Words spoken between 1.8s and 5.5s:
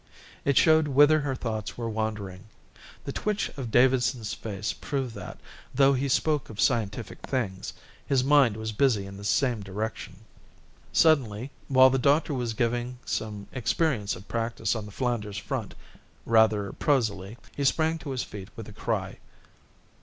wandering. The twitch of Davidson's face proved that,